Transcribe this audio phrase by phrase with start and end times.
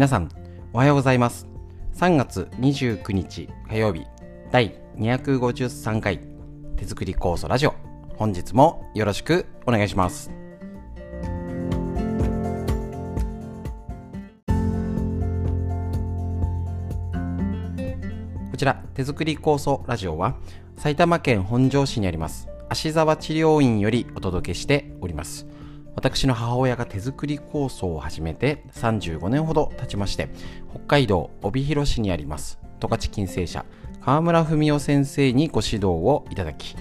[0.00, 0.30] 皆さん
[0.72, 1.46] おはようございます。
[1.96, 4.06] 3月29日火曜日
[4.50, 6.20] 第253回
[6.78, 7.74] 手作り酵素ラジオ。
[8.16, 10.30] 本日もよろしくお願いします。
[18.50, 20.36] こちら手作り酵素ラジオは
[20.78, 25.46] 埼玉県本庄市にあります芦沢治療院よりお届けしております。
[25.94, 30.30] 私の母親が手作り酵素を始めて35年ほど経ちまして
[30.70, 32.60] 北海道帯広市にあります。
[32.80, 33.64] 十勝金星社
[34.00, 36.74] 川村文夫先生にご指導をいただき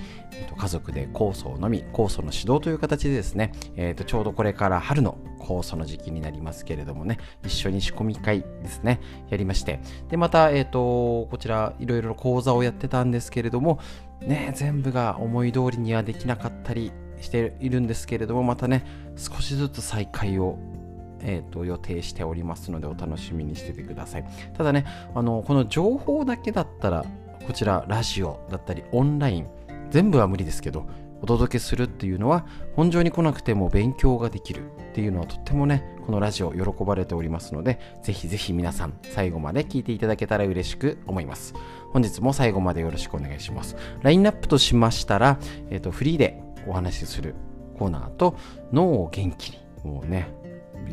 [0.57, 13.79] 家族で酵素を飲み酵素の指導という形でですね、えー、とちょうどこれから春の酵素の時期になりますけれどもね一緒に仕込み会ですねやりましてでまた、えー、とこちらいろいろ講座をやってたんですけれども
[14.21, 20.57] ね全部が思い通りにはできなかったりしているんですけれどもまたね少しずつ再開を
[21.21, 24.25] えーと、予定しておりますのでお楽しみにしててください。
[24.57, 27.05] ただねあのこの情報だけだったら
[27.45, 29.47] こちらラジオだったりオンライン
[29.89, 30.87] 全部は無理ですけど
[31.21, 32.45] お届けするっていうのは
[32.75, 41.53] 本場に来なくても勉強ができるっていうのはとってもねこのラジオ喜ばれておりますのでぜひぜひ皆さん最後まで聞いていただけたら嬉しく思います。
[41.91, 43.75] 本日も最後までよろしくお願いします。
[44.01, 45.39] ラインナップとしましたら、
[45.69, 47.35] えーとフリーでお話しする
[47.77, 48.35] コーナーと
[48.71, 50.29] 脳を元気にもうね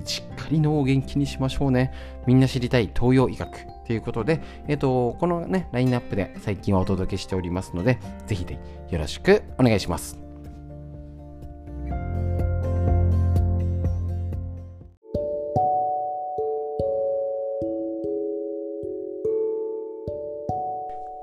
[0.04, 1.92] しっかり脳を元気にしましょうね
[2.26, 8.58] みんな知りたい東洋医学ということで、えっ、と、このね、ラインナップで最近はお届けしておりますので、是非是
[8.88, 10.25] 非よろしくお願いします。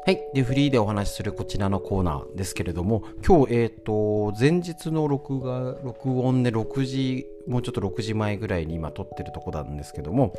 [0.05, 0.21] はい。
[0.33, 10.33] で、フリーでお話しするこちらのコーナーですけれども、今日、えっ、ー、と、前日の録画、録音で6時、もうちょっと6時前ぐらいに今撮ってるとこなんですけども、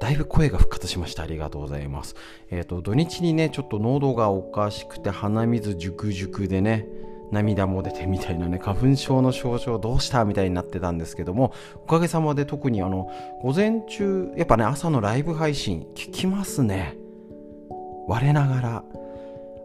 [0.00, 1.22] だいぶ声が復活しました。
[1.22, 2.16] ありがとうございます。
[2.50, 6.88] えっ、ー、と、土日にね、ちょっと喉がおかしくて鼻水ジュクジュクでね、
[7.30, 13.08] 涙も出てみたいなね、花粉症の症状どうしたみたいになってたんですけども、おかげさまで特にあの、
[13.40, 16.99] 午前中、やっぱね、朝のライブ配信聞きますね。
[18.10, 18.84] 我ながら。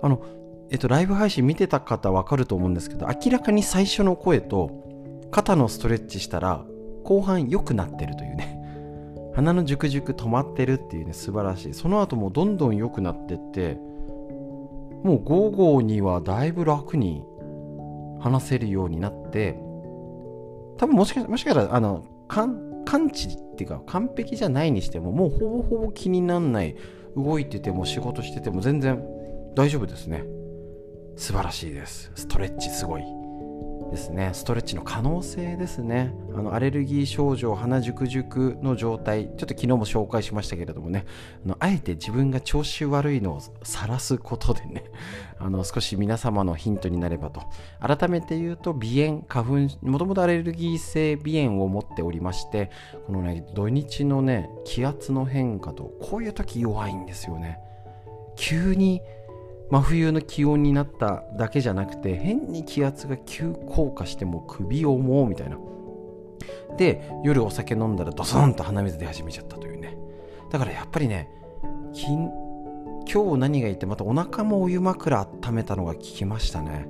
[0.03, 0.22] あの
[0.69, 4.72] えっとライブ配信見てた方わかると思うんですけど明らかに最初の声と
[5.31, 6.63] 肩のストレッチしたら
[7.03, 8.51] 後半良くなってるというね。
[9.35, 11.73] 鼻のジュクジュク止まってるっていうね素晴らしい。
[11.73, 13.78] その後もどんどん良くなってって
[15.03, 17.23] もう午後にはだいぶ楽に
[18.19, 19.59] 話せるようになって
[20.77, 26.75] 多分もしかもしかしたらあの完治っていうか完璧じゃないにしてももうほぼほぼ気にならない
[27.15, 29.03] 動いてても仕事してても全然
[29.55, 30.23] 大丈夫ですね。
[31.15, 32.11] 素晴らしいです。
[32.15, 33.25] ストレッチすごい。
[33.95, 34.31] ですね。
[34.33, 36.13] ストレッチの可能性ですね。
[36.35, 39.28] あのアレルギー症状鼻熟熟の状態。
[39.28, 41.06] ちょっと昨日も紹介しましたけれどもね。
[41.45, 44.83] あのあえて自分が調子悪いのを晒すことでね。
[45.39, 47.41] あの少し皆様のヒントになればと。
[47.79, 52.72] 改めて言うと鼻炎花粉もともとアレルギー性鼻炎を持っておりまして
[53.07, 57.59] このね土日のね気圧の変化とこういう時弱いんですよね。
[58.35, 59.01] 急に
[59.71, 65.57] 真冬の気温になっただけじゃなくて変に気圧が急降下しても首を重うみたいな。
[66.77, 69.97] で夜お酒飲んだらドソンと鼻水出始めちゃったというね。
[70.51, 71.29] だからやっぱりね
[73.11, 76.87] 今日何が言ってまたお腹もお湯枕温めたのが効きましたね。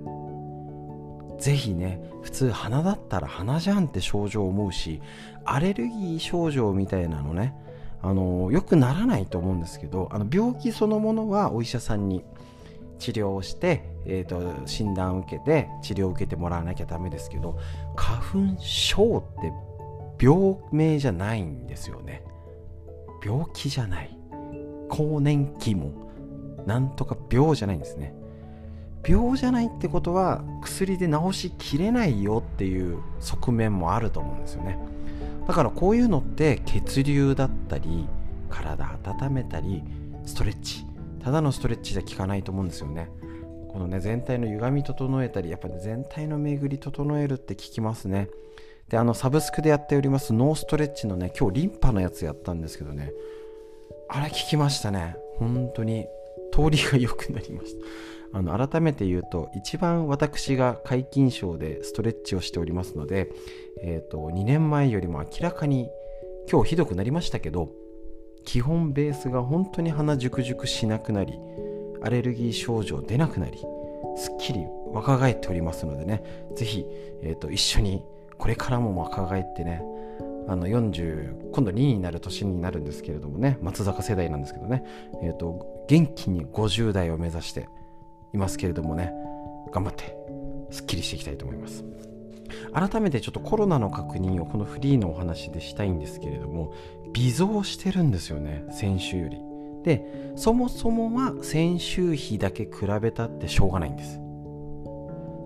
[1.40, 5.02] ぜひね普通鼻だったら鼻じゃんって症状思うし
[5.44, 7.54] アレルギー症状みたいなのね
[8.02, 12.24] あのよくならないと思うんですけどあの病気そのものはお医者さんに
[13.00, 17.58] 治療をして、えーと、診断を受けて治療を受けてもらわなきゃダメですけど
[17.96, 19.52] 花粉症って
[20.24, 22.24] 病名じゃないんですよね。
[23.24, 24.18] 病気じゃない。
[24.90, 25.92] 更年期も
[26.66, 28.14] なんとか病じゃないんですね。
[29.08, 34.80] 病じゃないってことは薬で治しきれないよっていう側面もあると思うんですよね。
[35.48, 38.08] だからこういうのって血流だったり
[38.50, 39.84] 体温めたり
[40.26, 40.86] ストレッチ。
[41.26, 43.10] ただのストレッチじゃ効かないと思うんですよね。
[43.70, 48.30] このね全体の歪み整えたりやっぱ、ね、全体の巡り整えるって聞きますね。
[48.90, 53.12] であのサブスクでやっておりますノーストレッチのね今日リンパのやつやったんですけどね。
[54.08, 55.18] あれ聞きましたね。
[55.40, 56.06] 本当に。
[56.54, 57.74] 通りが良くなりまし
[58.32, 58.38] た。
[58.38, 63.32] あの改めて言うと一番私が皆勤賞でストレッチをしておりますので、
[63.82, 65.90] えー、と2年前よりも明らかに
[66.52, 67.72] 今日ひどくなりましたけど
[68.46, 71.40] 基本ベースが本当に鼻熟熟しなくなり
[72.02, 73.58] アレルギー症状出なくなり
[74.16, 76.24] すっきり若返っておりますのでね
[76.56, 76.86] 是非、
[77.24, 78.06] えーと、一緒に
[78.38, 79.82] これからも若返ってね
[80.48, 84.84] あの40今度2になる年になるんですけれどもね松坂世代なんですけどね、
[85.24, 87.68] えーと、元気に50代を目指して
[88.34, 89.12] いますけれどもね
[89.72, 90.16] 頑張って
[90.70, 91.84] すっきりしていきたいと思います。
[92.74, 96.74] 改めてちょっとコロナの確認をこのフリーのお話でしたいんですけれども
[97.16, 99.40] 微増してるんですよね先週より。
[99.84, 102.72] でそもそもは先週比だけ比
[103.02, 104.20] べたってしょうがないんです。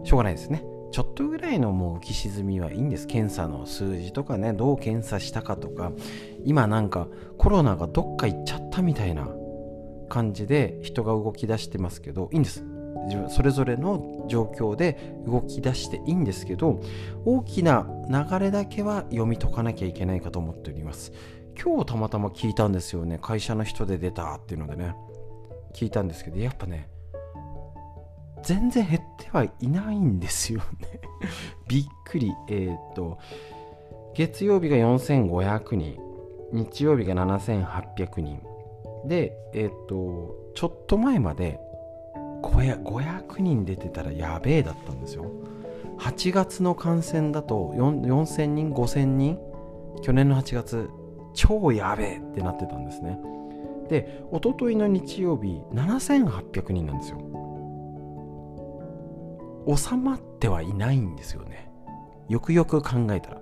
[0.03, 0.63] しょうがないですね。
[0.91, 3.05] ちょっとぐらいのもう浮き沈みはいいんです。
[3.05, 5.91] 検査の数字とかねどう検査したかとか。
[6.43, 7.07] 今なんか
[7.37, 9.29] コロナがどっか行っちゃったみたいな
[10.09, 12.63] 感じで人が動き出してますけどいいんです。
[13.29, 16.81] それぞれの状況で動き出していいんですけど
[17.25, 21.11] 大きな流れだけは読み解かなきゃいけないかと思っております。
[21.61, 23.19] 今日たまたま聞いたんですよね。
[23.21, 24.95] 会社の人で出たっていうのでね。
[25.73, 26.89] 聞いたんですけどやっぱね
[28.43, 31.01] 全然減ってはいないんですよね。
[31.67, 32.33] びっくり。
[32.47, 33.17] えー、っと
[34.15, 35.97] 月曜日が4500人
[36.53, 38.41] 日曜日が7800人。
[39.05, 41.59] でえー、っとちょっと前まで
[42.41, 45.25] 500人出てたらやべえだったんですよ。
[45.99, 49.37] 8月の感染だと4000人5000人？
[50.01, 50.89] 去年の8月
[51.39, 53.17] 超やべえってなってたんですね。
[53.87, 57.21] で一昨日の日曜日7800人なんですよ。
[59.73, 61.71] 収まってはいないんですよね。
[62.27, 63.41] よくよく考えたら。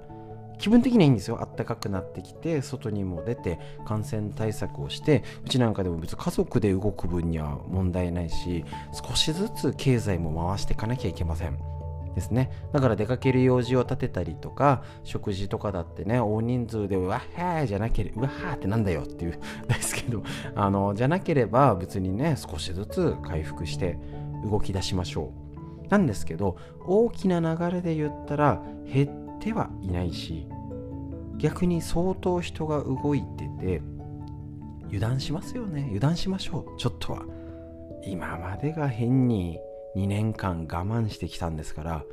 [0.59, 1.39] 気分的にはいいんですよ。
[1.41, 11.76] あったかくなってきて外にも出て感染対策をしてうちなんかでも別に家族で動く分には問題ないし少しずつ経済も回していかなきゃいけません。
[12.17, 12.49] ですね。
[12.73, 20.23] だから出かける用事を立てたりとか食事とかだってね大人数でうわっはーじゃなければうわーってなんだよっていう ですけど
[20.55, 23.99] あのじゃなければ別にね少しずつ回復して
[24.49, 25.31] 動き出しましょ
[25.85, 25.87] う。
[25.89, 30.47] なんですけど大きな流れで言ったら減ってはいないし
[31.37, 33.81] 逆に相当人が動いてて
[34.87, 35.83] 油断しますよね。
[35.89, 36.79] 油断しましょう。
[36.79, 37.23] ちょっとは。
[38.03, 39.59] 今までが変に
[39.97, 42.05] 2年間我慢してきたんですから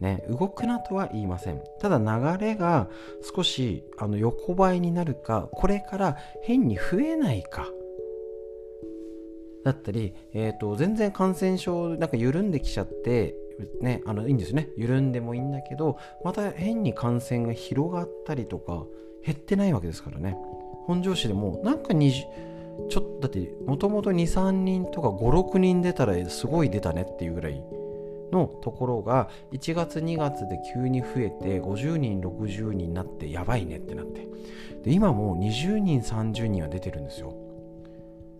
[0.00, 1.62] ね動くなとは言いません。
[1.80, 2.88] ただ流れが
[3.34, 7.66] 少しあの横ばいになるかこれから変に増えないか。
[9.64, 13.36] だったり、えーと、全然感染症なんか緩んできちゃって
[13.80, 14.70] ね、あのいいんですね。
[14.76, 18.86] 緩んでもいいんだけどまた変に感染が広がったりとか
[19.24, 20.36] 減ってないわけですからね。
[20.86, 22.24] 本庄市でもなんか20
[22.88, 27.62] ちょっとだってもともと23人とか56人出たらすごい出たねっていうぐらい
[28.32, 34.26] のところが1月2月で急に増えて50人60人になってやばいねってなって。
[34.84, 37.34] で今もう20人30人は出てるんですよ。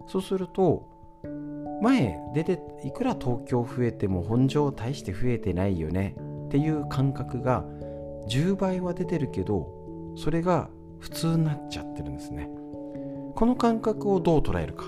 [0.09, 0.89] そうすると
[1.81, 7.65] 前出ていくら東京増えても本庄大して増えてないよねっていう感覚が
[8.29, 9.69] 10倍は出てるけど
[10.17, 10.69] それが
[11.01, 12.49] 普通になっちゃってるんですね。
[13.35, 14.87] この感覚をどう捉えるか。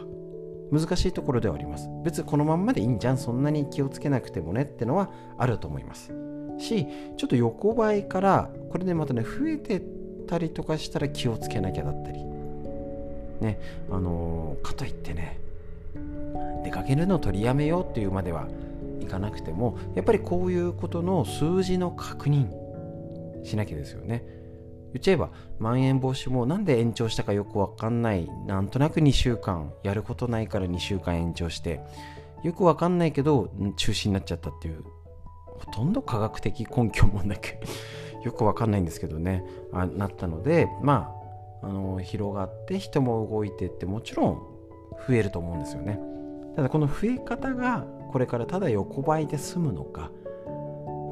[0.72, 1.88] 難しいところではあります。
[2.04, 3.18] 別にこのまんまでいいんじゃん。
[3.18, 6.12] そんなに気をつけなくてもねってのはあると思います。
[6.58, 6.86] し
[7.16, 9.82] ちょっと横ばいからこれでまたね増えて
[10.26, 12.24] たりとかしたら気をつけなきゃだったり。
[13.40, 13.58] ね
[13.90, 15.38] あのー、かといってね
[16.62, 18.48] 出かけるのを取りやめようっていうまでは
[19.00, 22.48] いかなくてもやっぱりこういうことの数字の確認
[23.44, 24.24] しなきゃですよね。
[24.94, 28.30] 言っちゃえばまん延防止もなんで延長したかよくわかんない。
[28.46, 31.80] なんとなく2週間やることないから2週間延長して
[32.44, 34.84] よくわかんないけど中止になっちゃったっていう
[35.46, 37.56] ほとんど科学的根拠もなく
[38.24, 39.44] よくわかんないんですけどね。
[39.72, 41.12] あなったのでま
[41.62, 44.42] ああの広がって人も動いてってもちろん
[45.08, 45.98] 増えると思うんですよね。
[46.54, 50.12] ただこの増え方がこれからただ横ばいで済むのか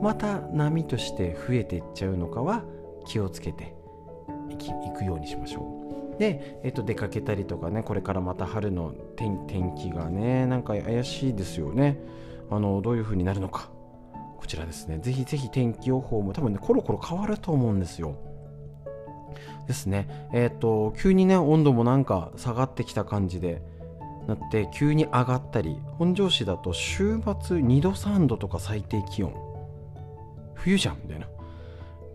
[0.03, 2.63] また波として増えていっちゃうのかは
[3.03, 3.75] 気をつけて
[4.51, 6.19] いくようにしましょう。
[6.19, 11.99] で、えっと、出かけたりとかねこれからまた春の天気がねなんか怪しいですよね。
[12.51, 13.71] あのどういう風になるのか。
[14.37, 14.99] こちらですね。
[14.99, 18.17] ぜひぜひ天気予報も多分ねコロコロ変わると思うんですよ。
[19.67, 20.29] ですね。
[20.33, 23.63] えっ、と急にね温度もなんか下がってきた感じで
[24.27, 29.33] なって急に上がったり本庄市だと週末2度3度とか最低気温。
[30.55, 31.27] 冬じゃんみたいな。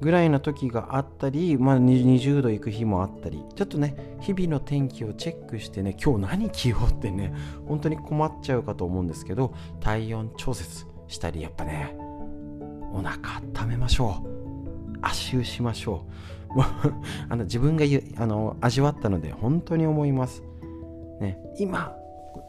[0.02, 7.34] ぐらいな時があったり、まあ、20度いく日もあったりちょっとね日々の天気をチェックしてね今日何着ようってね
[7.68, 11.96] 本当に困っちゃうかと思うんですけど体温調節したりやっぱね
[12.94, 14.98] お腹温めましょう。
[15.02, 16.06] 足湯しましょ
[16.50, 16.60] う。
[17.30, 17.86] あの自分が
[18.18, 20.42] あの味わったので本当に思います。
[21.20, 21.96] ね、今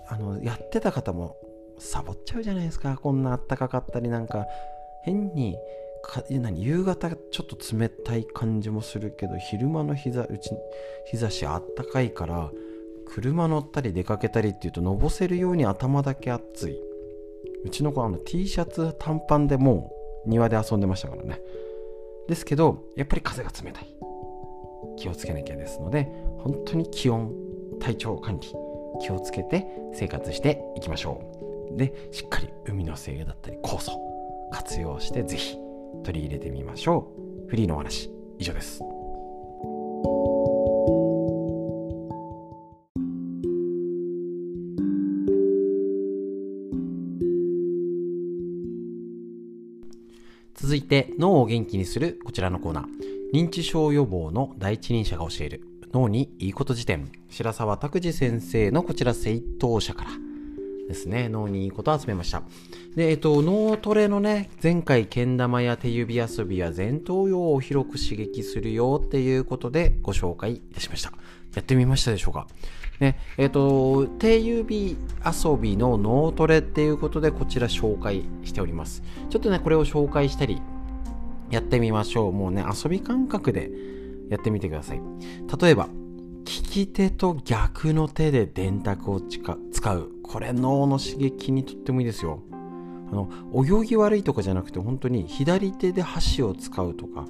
[0.09, 1.37] あのやってた方も
[1.79, 2.97] サボっちゃうじゃないですか。
[2.97, 4.47] こんなあったかかったりなんか。
[5.03, 5.57] 変に
[6.03, 10.51] か何夕方ちょっと冷たい感じもするけど昼間の日ざうち
[11.11, 12.51] 日差しあったかいから
[13.07, 16.79] 車乗ったり出かけたりっていうとのぼせるように頭だけ暑い。
[17.65, 19.91] うちの子はあの T シャツ短パンでも
[20.27, 21.41] う庭で遊んでましたからね。
[22.29, 23.87] ですけどやっぱり風が冷たい。
[24.97, 27.33] 気をつけなきゃですので本当に気温
[27.81, 28.49] 体調管理
[29.01, 31.23] 気をつけて生活していきましょ
[31.73, 31.77] う。
[31.77, 33.93] でしっかり海の精油だったり酵素
[34.51, 35.59] 活用してぜひ
[36.05, 37.13] 取り入れてみましょ
[37.47, 37.49] う。
[37.49, 38.83] フリーのお話以上です。
[50.55, 52.85] 続いて脳を元気にするこちらのコーナー。
[53.33, 57.11] 認知症予防の第一人者が教える脳にいいこと辞典。
[57.29, 60.28] 白沢拓司先生のこちら正当者から。
[60.89, 61.29] ですね。
[61.29, 62.43] 脳にいいことを集めました。
[62.97, 71.13] でえっと脳トレのね前回けん玉や手指遊びや前頭葉を広く刺激するよっていうことでご紹介いたしました。
[71.55, 72.49] やってみましたでしょうか。
[73.01, 79.03] ねえっと手指遊びの脳トレっていうことでこちら紹介しております。
[79.29, 80.61] ちょっとねこれを紹介したり
[81.51, 82.33] やってみましょう。
[82.33, 83.71] もうね遊び感覚で
[84.31, 85.01] やってみてください。
[85.61, 85.89] 例えば
[86.45, 90.18] 利き手と逆の手で電卓を使う。
[90.29, 92.43] これ脳の刺激にとってもいいですよ。
[92.53, 97.27] あの泳ぎ悪いとかじゃなくて本当に左手で箸を使うとか。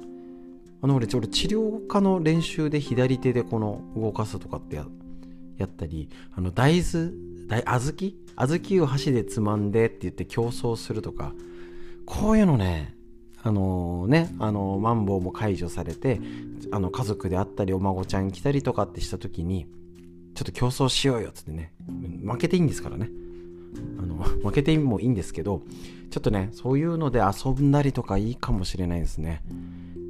[0.81, 4.85] あの俺俺治療家の練習で左手でこの動かすとかってや
[5.57, 7.11] やったりあの大豆
[7.47, 8.13] 大小豆？
[8.37, 11.33] 小豆を箸でつまんでって言って競争するとか。
[12.05, 12.95] こういうのね
[13.41, 16.19] あのね、あのマンボウも解除されて
[16.71, 19.65] あの家族であったりお孫ちゃん来たりとかってした時に
[20.39, 21.73] ちょっと競争しようよっつってね。
[22.23, 23.09] 負けていいんですからね。
[24.01, 25.63] あの負けてもいいんですけど
[26.11, 29.43] ちょっとねそういうので遊んだりとかいいかもしれないですね。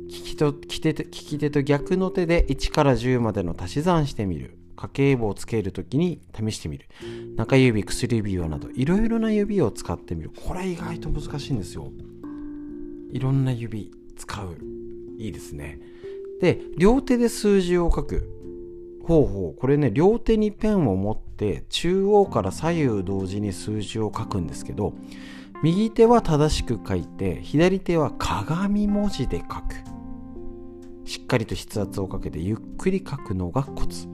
[0.07, 4.55] 利きと利き手と利き手と逆の手で1から10までの足し算してみる。
[4.75, 6.85] 家計簿をつけるときに試してみる。
[7.35, 10.29] 中指薬指用などいろいろな指を使ってみる。
[10.45, 11.91] これ意外と難しいんですよ。
[13.11, 14.57] いろんな指使う。
[15.17, 15.79] いいですね。
[16.39, 18.38] で両手で数字を書く。
[19.09, 24.93] ほうほうこれね両手にペンを持って中央から左右同時に数字を書くんですけど
[25.63, 29.73] 右手は正しく書いて左手は鏡文字で書く。
[31.05, 34.07] しっかりと筆圧をかけてゆっくり書くのがコツ。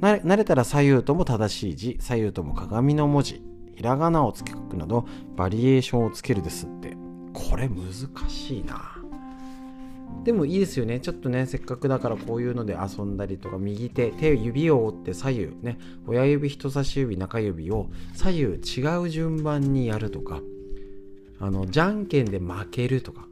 [0.00, 3.44] 慣れたら左右とも正しい字左右とも鏡の文字
[3.76, 6.96] ひらがなをつけ書くなどバリエーションをつけるですって。
[7.32, 8.99] これ難しいな。
[10.24, 11.00] でもいいですよね。
[11.00, 15.78] ちょっとねせっかくだからこういうので遊んだりとか右手手指を折って左右ね。
[16.06, 20.40] 親指人差し指中指を左右違う順番にやるとか
[21.38, 23.26] あのじゃんけんで負けるとか。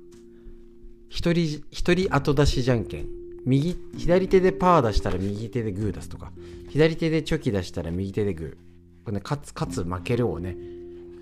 [1.10, 3.06] 一人一人後出しじゃんけん。
[3.44, 6.32] 右左手でパー出したら右手でグー出すとか。
[6.68, 9.04] 左手でチョキ出したら右手でグー。
[9.04, 10.56] これ、ね、勝つ勝つ負けるをね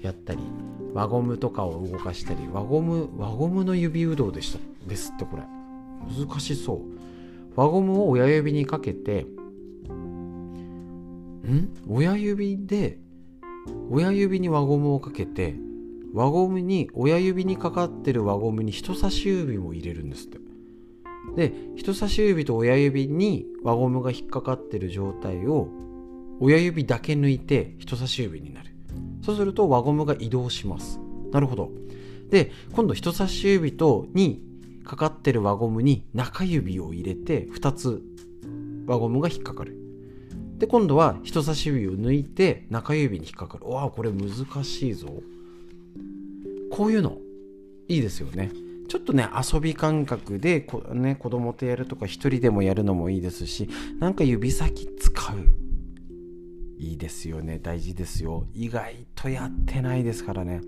[0.06, 0.40] やったり
[0.94, 4.58] 輪ゴムとかを動かしたり輪ゴム輪ゴムの指うどうでした？
[4.88, 5.42] ですってこれ。
[6.26, 6.80] 難しそう。
[7.56, 9.26] 輪ゴムを親指にかけて
[11.46, 11.68] ん？
[11.88, 12.98] 親指で
[13.90, 15.56] 親指に輪ゴムをかけて
[16.14, 20.38] 輪ゴムに親指にかかってる輪ゴムに人差し指も入れるんですって。
[21.34, 25.68] で人差し指と親指に輪ゴムが引っかかってる状態を
[26.38, 28.75] 親指だけ抜いて人差し指になる。
[29.26, 31.00] そうすると輪ゴムが移動します。
[31.32, 31.72] なるほど。
[32.30, 34.40] で今度人差し指とに
[34.84, 38.02] かかってる輪ゴムに中指を入れて2つ
[38.86, 39.76] 輪ゴムが引っかかる。
[40.58, 43.68] で今度は人差し指を抜いて中指に引っかかる。
[43.68, 44.30] わあこれ難
[44.62, 45.08] しいぞ。
[46.70, 47.18] こういうの
[47.88, 48.52] いいですよね。
[48.86, 53.68] ちょっとね遊び感覚でこ、ね、子供とやるとか一人でもやるのもいいですし
[53.98, 55.65] なんか指先使う。
[56.78, 57.58] いいですよね。
[57.58, 58.46] 大事ですよ。
[58.54, 60.60] 意外とやってないですからね。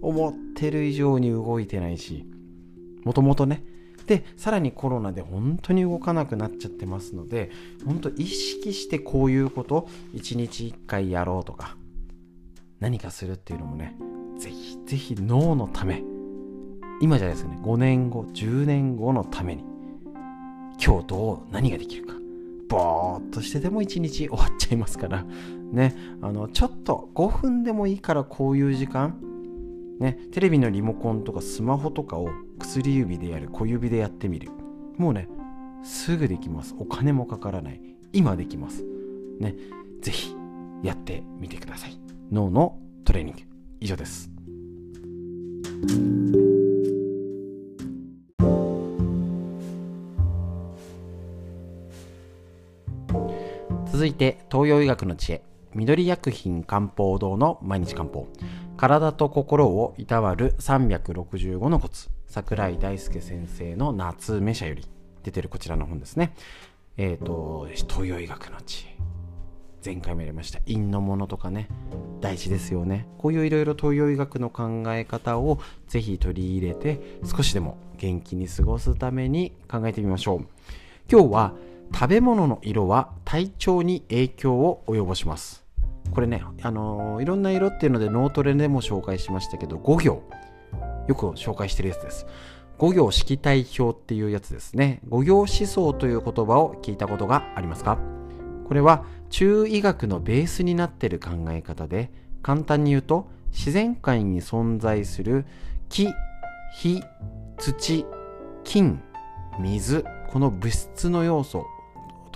[0.00, 2.26] 思ってる以上に動いてないし。
[3.04, 3.64] もともとね。
[4.06, 7.50] でさらにコロナで本当に動かなくなっちゃってますので
[7.84, 11.76] 本当意識してこういうこと1日1回やろうとか
[12.78, 13.96] 何かするっていうのもね
[14.38, 16.04] ぜひぜひ脳のため
[17.00, 17.58] 今じゃないですかね。
[17.62, 19.64] 5年後10年後のために
[20.82, 22.15] 今日どう何ができるか。
[22.68, 25.24] ぼーっとしてでも1日終わっちゃいますから。
[25.72, 25.94] ね。
[26.22, 29.20] あのちょっと5分でもいいからこういう時間。
[30.00, 30.18] ね。
[30.32, 34.50] テレビのリモコンとかスマホとかを薬指でやる小指でやってみる。
[34.96, 35.28] もうね
[35.82, 36.74] すぐできます。
[36.78, 37.80] お金もかからない。
[38.12, 38.84] 今できます。
[39.38, 39.54] ね。
[40.00, 40.34] ぜひ
[40.82, 41.98] やってみてください。
[42.32, 43.40] 脳のトレーニング。
[43.80, 44.30] 以上です。
[54.06, 55.42] 続いて東洋医学の知恵
[55.74, 58.28] 緑薬品漢方堂の毎日漢方。
[58.76, 62.08] 体と心をいたわる365のコツ。
[62.28, 64.86] 桜井大輔先生の夏目社より
[65.24, 66.36] 出てるこちらの本ですね。
[66.96, 68.96] えっ、ー、と東洋医学の知恵。
[69.84, 70.60] 前回もやりました。
[70.60, 71.66] 陰のものとかね。
[72.20, 73.08] 大事ですよね。
[73.18, 75.58] こういういろいろ東洋医学の考え方を
[75.88, 80.46] ぜひ取り入れて少しでも元気に過ごすために考えてみましょう。
[81.10, 81.54] 今日は
[81.94, 85.64] 食べ物の色は体調に影響を及ぼします。
[86.10, 90.22] これね、あのー、いろんな色っていうので脳トレでも紹介しましたけど5行。
[91.08, 92.26] よく紹介してるやつです。
[92.78, 95.00] 5行色体表っていうやつですね。
[95.08, 97.98] 5行思想という言葉を聞いたことがありますか？
[98.66, 102.10] これは中医学のベースになってる考え方で
[102.42, 105.46] 簡単に言うと自然界に存在する
[105.88, 106.08] 木
[106.74, 107.02] 火
[107.58, 108.04] 土
[108.64, 109.00] 金
[109.60, 111.64] 水この物質の要素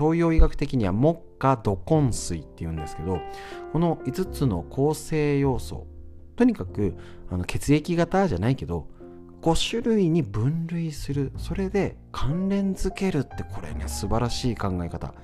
[0.01, 3.21] 東洋医学的には木火土根水っていうんですけど
[3.75, 5.87] この5つの構成要素
[6.37, 6.97] とにかく
[7.31, 8.89] あの血液型じゃないけど
[9.43, 11.33] 5種類に分類する。
[11.39, 15.15] それで関連づけるってこれね素晴らしい考え方。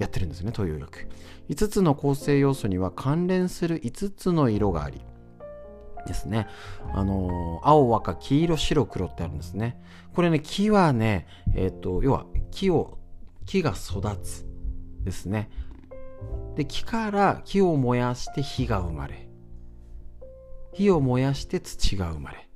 [0.00, 1.08] やってるんですね東洋医学。
[1.48, 5.00] 5つの構成要素には関連する5つの色があり
[6.06, 6.48] ですね。
[6.92, 9.80] あのー、青赤黄色白黒ってあるんですね。
[10.12, 12.98] これね木はねえっ、ー、と要は木を
[13.46, 14.46] 木が育つ
[15.02, 15.50] ですね。
[16.56, 19.28] で木から木を燃やして火が生まれ
[20.72, 22.48] 火を燃やして土が生まれ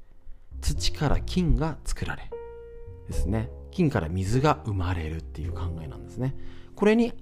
[0.61, 2.31] 土から金が作られ
[3.07, 3.51] ですね。
[3.71, 6.37] 金から水が生まれるっていう考えなんですね。
[6.75, 7.13] これに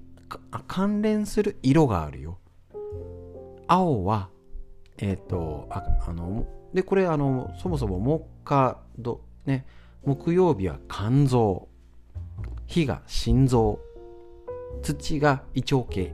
[0.67, 2.39] 関連する色があるよ。
[3.67, 4.29] 青は
[4.97, 9.65] えっ、ー、とああのでこれあのそもそも木火土ね
[10.03, 11.66] 木曜日は肝臓。
[12.67, 13.79] 火が心臓。
[14.83, 16.13] 土が胃腸系。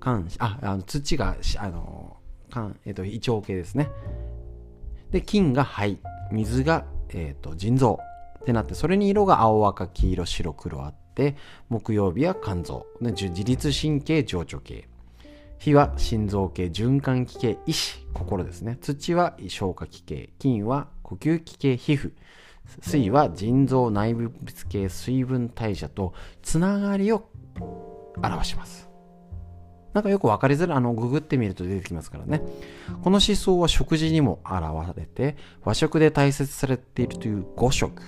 [0.00, 2.16] 肝ああの土があの
[2.50, 3.90] 肝、えーと、胃腸系ですね。
[5.10, 5.98] で金が肺。
[6.32, 7.98] 水が、えーと、腎臓。
[8.40, 11.34] ってなってそれに色が青赤黄色白黒あって
[11.70, 14.88] 木曜日は肝臓、ね、自律神経情緒系。
[15.58, 16.66] 火は心臓系。
[16.66, 17.58] 循環器系。
[17.66, 18.06] 意志。
[18.12, 18.76] 心ですね。
[18.80, 20.30] 土は消化器系。
[20.38, 21.76] 金は呼吸器系。
[21.76, 22.12] 皮膚。
[22.82, 27.28] 水は腎臓内部物系水分代謝とつながりを
[28.22, 28.88] 表します
[29.94, 32.42] なんかよく分かりづらい、あの、ググってみると出てきますからね。
[33.02, 34.62] この思想は食事にも現
[34.96, 38.02] れて、和食で大切されているという5色。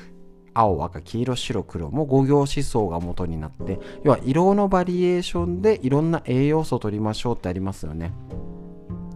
[0.53, 8.13] 青、赤、黄色、白、黒も5行思想が元になって、要は色のバリエーションでいろんな栄養素を取りましょうってありますよね。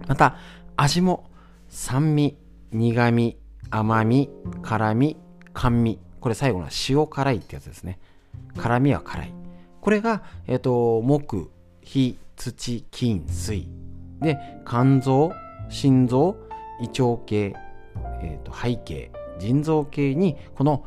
[0.07, 0.37] また、
[0.77, 1.29] 味も
[1.69, 2.39] 酸味、
[2.71, 3.37] 苦味、
[3.71, 4.31] 甘み、
[4.63, 5.17] 辛み、
[5.53, 5.99] 甘味。
[6.21, 7.99] これ最後の塩辛いってやつですね。
[8.57, 9.35] 辛みは辛い。
[9.81, 11.51] これが、えっ、ー、と、木、
[11.83, 13.67] 火、土、金、水。
[14.21, 15.33] で、肝臓、
[15.69, 16.37] 心臓、
[16.81, 17.55] 胃腸系、
[18.23, 20.85] えっ、ー、と、背景、腎臓系に、この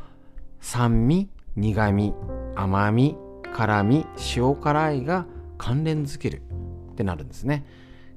[0.60, 2.14] 酸味、苦味、
[2.54, 3.16] 甘み、
[3.52, 5.26] 辛み、塩辛いが
[5.58, 6.42] 関連づける
[6.92, 7.64] ってなるんですね。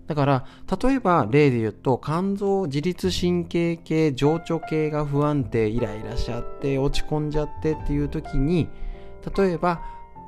[0.07, 0.45] だから、
[0.81, 8.69] 例えば例で言うと、肝臓、自律神経系、情緒系が不安定、イライラしちゃって、落ち込んじゃってっていう時に、
[9.37, 9.81] 例えば、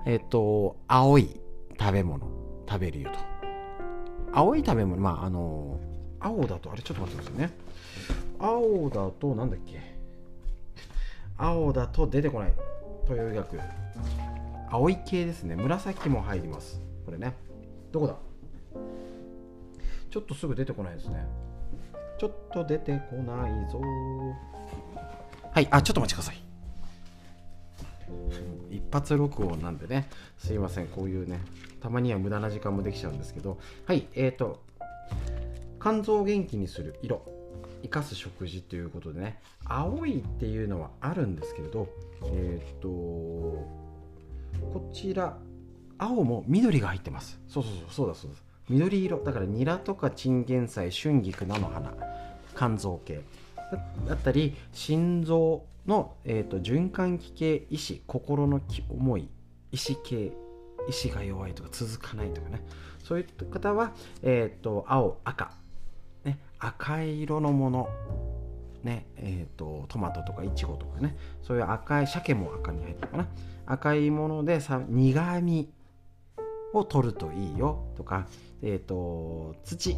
[0.05, 1.39] えっと、青い
[1.79, 2.27] 食べ物
[2.67, 3.19] 食べるよと。
[4.33, 5.79] 青い食べ物、まあ、あの、
[6.19, 7.53] 青だと、あれちょっと待ってくださいね。
[8.37, 9.79] 青だと、なんだっけ？
[11.37, 12.53] 青だと出てこない。
[13.05, 13.59] 東洋医学。
[14.69, 15.55] 青い系ですね。
[15.55, 16.81] 紫も入ります。
[17.05, 17.33] これね。
[17.93, 18.15] どこだ？
[20.09, 21.25] ちょっとすぐ出てこないですね。
[22.17, 23.79] ちょっと出てこないぞ。
[25.51, 26.39] はい、あ、ちょっとお待ちください。
[28.75, 31.39] 一発録音なんでね、すいません、こういうね、
[31.79, 34.63] たまには無駄な時間もできちゃうんですけど、はい、えっ、ー、と、
[35.81, 37.25] 肝臓を元気にする色、
[37.83, 41.87] 生かす食事ということでね、青いっていうのはあるんですけれど、
[42.23, 45.37] えっ、ー、と、こちら、
[45.97, 47.39] 青も緑が入ってます。
[47.47, 48.37] そうそうそう、そうだそうだ。
[48.69, 51.93] 緑色だからニラとかチンゲン菜春菊菜の花
[52.55, 53.21] 肝臓系。
[54.07, 59.29] だったり心臓の、えーと、循環器系意志心の重い
[59.71, 60.31] 意志系
[60.87, 62.61] 意志が弱いとか続かないとかね。
[63.03, 65.51] そういった方は、えーと、青赤、
[66.23, 67.89] ね、赤い色のもの。
[68.83, 71.17] ねえーと、トマトとかイチゴとかね。
[71.43, 73.27] そういう赤い鮭も赤に入ってるかな。
[73.65, 75.69] 赤いものでさ苦味
[76.73, 78.27] を取るといいよとか。
[78.61, 79.97] えっ、ー、と土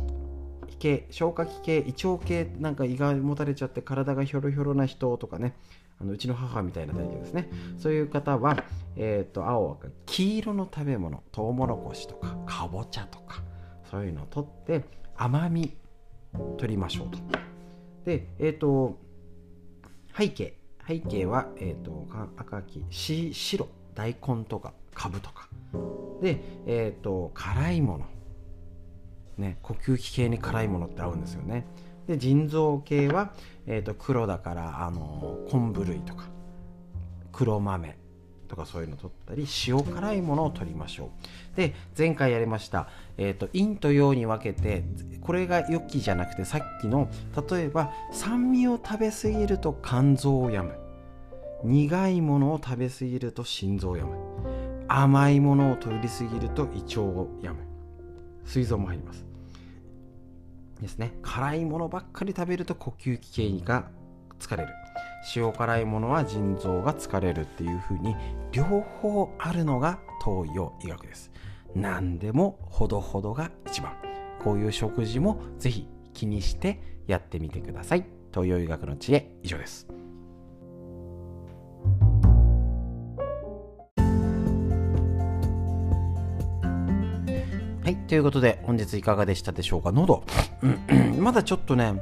[0.79, 5.53] 系消化器系胃腸系なんか胃がもたれちゃって体がひょろひょろな人とかね
[6.01, 7.49] あのうちの母みたいな体型ですね。
[7.77, 8.63] そういう方は、
[8.95, 13.43] えーと、青黄色の食べ物トウモロコシとかかぼちゃとか
[13.89, 14.83] そういうのを取って
[15.15, 15.77] 甘み
[16.57, 17.19] 取りましょうと。
[18.05, 18.97] でえっ、ー、と
[20.17, 25.47] 背景背景は、えーと、赤き白大根とかかぶとか。
[26.21, 28.05] でえっ、ー、と辛いもの。
[29.37, 31.65] ね呼吸器系に辛いものって合うんですよね。
[32.07, 33.33] で腎臓系は、
[33.67, 36.25] えーと、黒だからあの昆布類とか
[37.31, 37.97] 黒豆
[38.47, 41.11] とかそういうのを取ったり塩辛いものを取りましょ
[41.53, 41.55] う。
[41.55, 44.83] で前回やりました、えーと、陰と陽に分けて
[45.21, 47.09] これが良きじゃなくてさっきの
[47.49, 50.77] 例えば酸味を食べ過ぎると肝臓を病む。
[51.63, 54.17] 苦いものを食べ過ぎると心臓を病む。
[54.87, 57.70] 甘いものを取り過ぎると胃腸を病む。
[58.45, 59.25] 膵臓も入ります。
[60.81, 61.13] ですね。
[61.21, 63.89] 辛いものばっかり食べると呼吸器系が
[64.39, 64.69] 疲れる。
[65.35, 68.15] 塩辛いものは腎臓が疲れるっていう風に
[68.51, 71.31] 両方あるのが東洋医学です。
[71.75, 73.93] 何でもほどほどが一番。
[74.39, 78.05] こういう食事もぜひ気にしてやってみてください。
[78.33, 79.87] 東洋医学の知恵以上です。
[87.91, 89.91] はい、ということで本日いかがでしたでしょうか？
[89.91, 90.23] 喉、
[91.19, 92.01] まだちょっとね、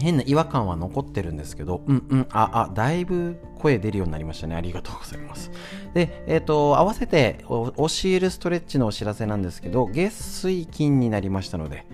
[0.00, 4.54] 変な違和感は残ってるんですけど、うんうん、あ、あ、だいぶ声出るようになりましたね。
[4.54, 5.50] ありがとうございます。
[5.94, 7.72] で、えっ、ー、と、合わせて教
[8.04, 11.84] えるストレッチのお知らせなんですけど、月水金になりましたので、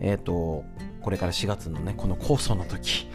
[0.00, 0.64] えっ、ー、と、
[1.00, 3.08] これから4月のね、この酵素の時、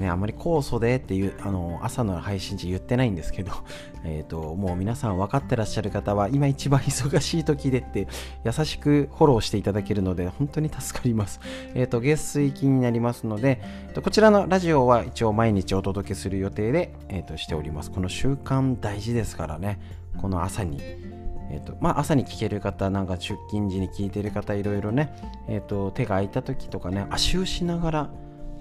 [0.00, 3.52] ね、あまり酵素でっていう、あの、朝の配信時言ってないんですけど、
[4.04, 8.08] えっ、ー、と、もう皆さん分かってらっしゃる方は、今一番忙しい時でって、
[8.44, 11.40] 優しくフォローしていただけるので、本当に助かります。
[11.74, 13.60] えっ、ー、と、月水金になりますので、
[14.02, 17.90] こちらのラジオは一応毎日お届けする予定で、えっ、ー、と、しております。
[17.90, 19.78] この習慣大事ですからね、
[20.20, 20.78] この朝に、
[21.50, 25.14] えーとまあ、朝に聞ける方、なんか出勤時に聞いてる方、いろいろね、
[25.46, 28.10] えーと手が空いた時とかね、足湯しながら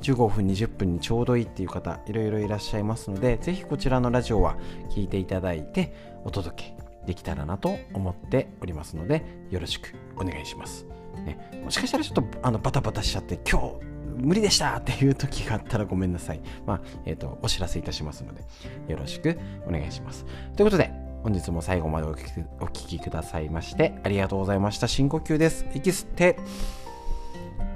[0.04, 4.58] 15分20分にちょうどいいっていう方いろいろいらっしゃいますのでぜひこちらのラジオは
[4.92, 5.94] 聞いていただいて
[6.26, 10.86] お届けできたらなと思っておりますのでよろしくお願いします、
[11.26, 16.42] ね、もしかしたらちょっとあのバタバタしちゃって今日無理でしたっていう時があったらごめんなさい。
[16.68, 18.44] まあ、えっ、ー、と、お知らせいたしますので、
[18.88, 20.26] よろしくお願いします。
[20.56, 20.92] ということで、
[21.24, 24.88] 本日も最後までお聞きくださいまして、ありがとうございました。
[24.88, 25.66] 深呼吸です。
[25.74, 26.38] 息吸って、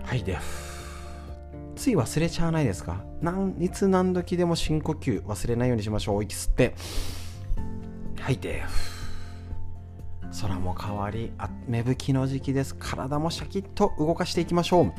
[0.03, 0.37] はい、で。
[1.77, 3.03] つい忘れちゃわないですか？
[3.21, 6.23] なんいつ何時でも深呼吸忘れないようにしましょう。
[6.23, 6.75] 息吸って。
[8.19, 8.63] 吐いて。
[10.41, 11.31] 空も変わり
[11.67, 12.75] 芽吹きの時期です。
[12.75, 14.93] 体もシャキッと動かしていきましょう。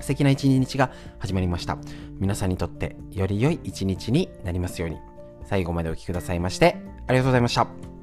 [0.00, 1.78] 素敵な一日が始まりました。
[2.18, 4.98] 皆さんにとってより良い一日になりますように。
[5.44, 7.95] 最後までお聴きくださいましてありがとうございました。